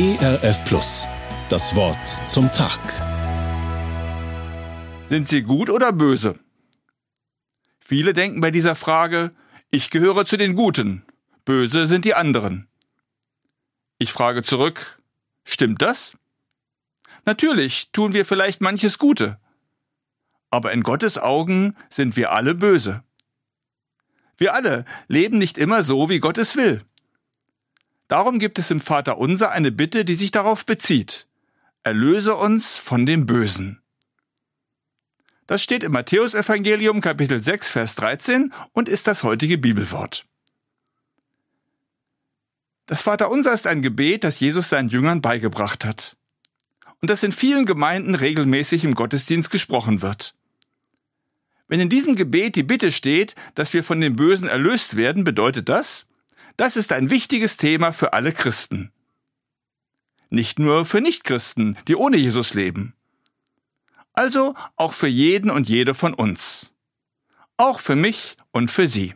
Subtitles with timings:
[0.00, 1.08] ERF Plus.
[1.48, 1.98] Das Wort
[2.28, 2.78] zum Tag.
[5.08, 6.38] Sind sie gut oder böse?
[7.80, 9.32] Viele denken bei dieser Frage,
[9.72, 11.04] ich gehöre zu den Guten,
[11.44, 12.68] böse sind die anderen.
[13.98, 15.02] Ich frage zurück,
[15.42, 16.16] stimmt das?
[17.24, 19.40] Natürlich tun wir vielleicht manches Gute,
[20.48, 23.02] aber in Gottes Augen sind wir alle böse.
[24.36, 26.84] Wir alle leben nicht immer so, wie Gott es will.
[28.08, 31.26] Darum gibt es im Vater unser eine Bitte, die sich darauf bezieht.
[31.82, 33.82] Erlöse uns von dem Bösen.
[35.46, 40.26] Das steht im Matthäusevangelium Kapitel 6 Vers 13 und ist das heutige Bibelwort.
[42.86, 46.16] Das Vaterunser ist ein Gebet, das Jesus seinen Jüngern beigebracht hat.
[47.00, 50.34] Und das in vielen Gemeinden regelmäßig im Gottesdienst gesprochen wird.
[51.66, 55.68] Wenn in diesem Gebet die Bitte steht, dass wir von dem Bösen erlöst werden, bedeutet
[55.68, 56.07] das,
[56.58, 58.92] das ist ein wichtiges Thema für alle Christen.
[60.28, 62.94] Nicht nur für Nichtchristen, die ohne Jesus leben.
[64.12, 66.70] Also auch für jeden und jede von uns.
[67.56, 69.14] Auch für mich und für Sie.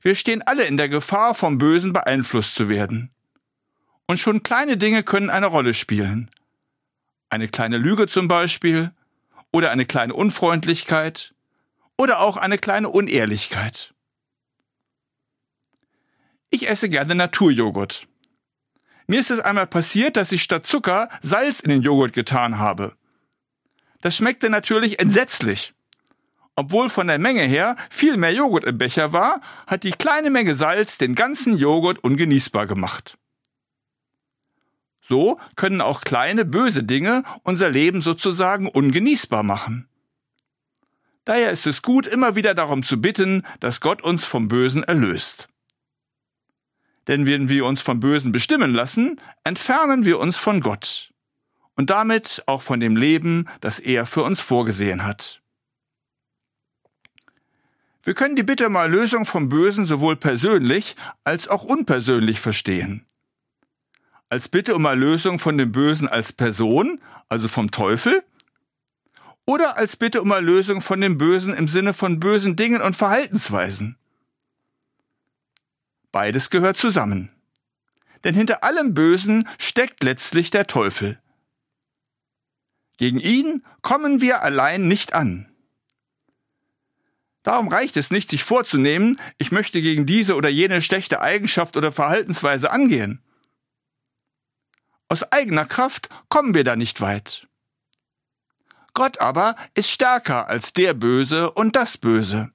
[0.00, 3.10] Wir stehen alle in der Gefahr, vom Bösen beeinflusst zu werden.
[4.08, 6.28] Und schon kleine Dinge können eine Rolle spielen.
[7.30, 8.92] Eine kleine Lüge zum Beispiel,
[9.52, 11.34] oder eine kleine Unfreundlichkeit
[11.96, 13.94] oder auch eine kleine Unehrlichkeit.
[16.54, 18.06] Ich esse gerne Naturjoghurt.
[19.06, 22.94] Mir ist es einmal passiert, dass ich statt Zucker Salz in den Joghurt getan habe.
[24.02, 25.72] Das schmeckte natürlich entsetzlich.
[26.54, 30.54] Obwohl von der Menge her viel mehr Joghurt im Becher war, hat die kleine Menge
[30.54, 33.16] Salz den ganzen Joghurt ungenießbar gemacht.
[35.00, 39.88] So können auch kleine böse Dinge unser Leben sozusagen ungenießbar machen.
[41.24, 45.48] Daher ist es gut, immer wieder darum zu bitten, dass Gott uns vom Bösen erlöst.
[47.08, 51.12] Denn wenn wir uns vom Bösen bestimmen lassen, entfernen wir uns von Gott
[51.74, 55.40] und damit auch von dem Leben, das er für uns vorgesehen hat.
[58.04, 63.06] Wir können die Bitte um Erlösung vom Bösen sowohl persönlich als auch unpersönlich verstehen
[64.32, 68.22] als Bitte um Erlösung von dem Bösen als Person, also vom Teufel,
[69.44, 73.98] oder als Bitte um Erlösung von dem Bösen im Sinne von bösen Dingen und Verhaltensweisen.
[76.12, 77.30] Beides gehört zusammen.
[78.22, 81.18] Denn hinter allem Bösen steckt letztlich der Teufel.
[82.98, 85.48] Gegen ihn kommen wir allein nicht an.
[87.42, 91.90] Darum reicht es nicht, sich vorzunehmen, ich möchte gegen diese oder jene schlechte Eigenschaft oder
[91.90, 93.20] Verhaltensweise angehen.
[95.08, 97.48] Aus eigener Kraft kommen wir da nicht weit.
[98.94, 102.52] Gott aber ist stärker als der Böse und das Böse.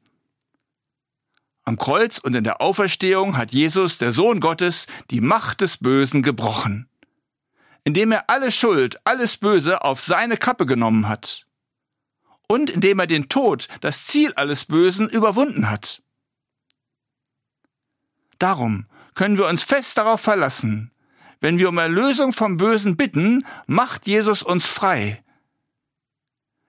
[1.67, 6.23] Am Kreuz und in der Auferstehung hat Jesus, der Sohn Gottes, die Macht des Bösen
[6.23, 6.87] gebrochen,
[7.83, 11.45] indem er alle Schuld, alles Böse auf seine Kappe genommen hat
[12.47, 16.01] und indem er den Tod, das Ziel alles Bösen, überwunden hat.
[18.39, 20.93] Darum können wir uns fest darauf verlassen,
[21.41, 25.21] wenn wir um Erlösung vom Bösen bitten, macht Jesus uns frei.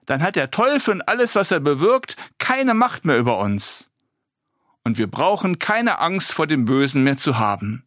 [0.05, 3.88] Dann hat der Teufel und alles, was er bewirkt, keine Macht mehr über uns.
[4.89, 7.83] Und wir brauchen keine Angst vor dem Bösen mehr zu haben.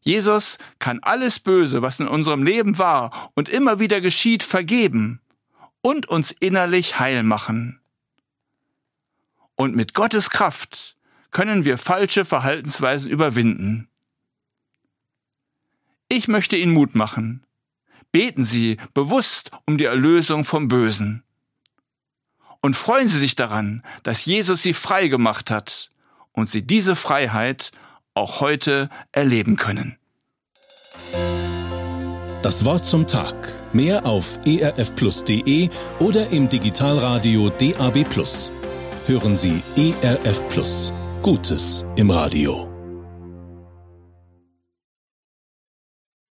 [0.00, 5.20] Jesus kann alles Böse, was in unserem Leben war und immer wieder geschieht, vergeben
[5.82, 7.78] und uns innerlich heil machen.
[9.54, 10.96] Und mit Gottes Kraft
[11.30, 13.90] können wir falsche Verhaltensweisen überwinden.
[16.08, 17.44] Ich möchte Ihnen Mut machen.
[18.12, 21.22] Beten Sie bewusst um die Erlösung vom Bösen.
[22.64, 25.90] Und freuen Sie sich daran, dass Jesus Sie frei gemacht hat
[26.32, 27.72] und Sie diese Freiheit
[28.14, 29.98] auch heute erleben können.
[32.40, 33.34] Das Wort zum Tag.
[33.74, 38.06] Mehr auf erfplus.de oder im Digitalradio DAB.
[39.08, 40.90] Hören Sie ERF Plus.
[41.20, 42.73] Gutes im Radio.